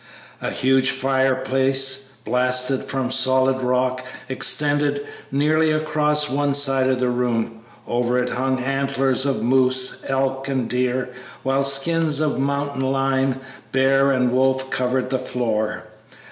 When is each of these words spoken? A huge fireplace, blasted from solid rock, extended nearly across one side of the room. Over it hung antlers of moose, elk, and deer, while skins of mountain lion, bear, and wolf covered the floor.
A 0.41 0.49
huge 0.49 0.89
fireplace, 0.89 2.07
blasted 2.25 2.83
from 2.83 3.11
solid 3.11 3.61
rock, 3.61 4.03
extended 4.29 5.05
nearly 5.31 5.69
across 5.69 6.27
one 6.27 6.55
side 6.55 6.89
of 6.89 6.99
the 6.99 7.11
room. 7.11 7.59
Over 7.87 8.17
it 8.17 8.31
hung 8.31 8.59
antlers 8.61 9.27
of 9.27 9.43
moose, 9.43 10.03
elk, 10.07 10.47
and 10.47 10.67
deer, 10.67 11.09
while 11.43 11.63
skins 11.63 12.19
of 12.19 12.39
mountain 12.39 12.81
lion, 12.81 13.41
bear, 13.71 14.09
and 14.11 14.31
wolf 14.31 14.71
covered 14.71 15.11
the 15.11 15.19
floor. 15.19 15.83